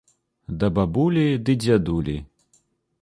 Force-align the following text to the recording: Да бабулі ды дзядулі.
Да 0.61 0.69
бабулі 0.77 1.25
ды 1.49 1.57
дзядулі. 1.67 2.17